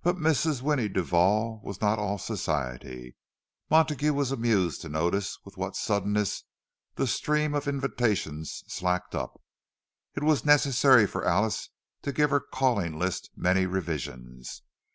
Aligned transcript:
But 0.00 0.16
Mrs. 0.16 0.62
Winnie 0.62 0.88
Duval 0.88 1.60
was 1.62 1.82
not 1.82 1.98
all 1.98 2.16
Society. 2.16 3.14
Montague 3.68 4.14
was 4.14 4.32
amused 4.32 4.80
to 4.80 4.88
notice 4.88 5.38
with 5.44 5.58
what 5.58 5.76
suddenness 5.76 6.44
the 6.94 7.06
stream 7.06 7.52
of 7.52 7.68
invitations 7.68 8.64
slacked 8.66 9.14
up; 9.14 9.42
it 10.16 10.22
was 10.22 10.42
necessary 10.42 11.06
for 11.06 11.26
Alice 11.28 11.68
to 12.00 12.12
give 12.12 12.30
her 12.30 12.40
calling 12.40 12.98
list 12.98 13.28
many 13.36 13.66
revisions. 13.66 14.62